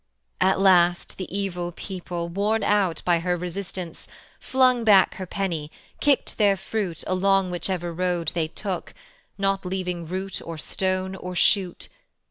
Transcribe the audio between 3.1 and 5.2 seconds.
her resistance, Flung back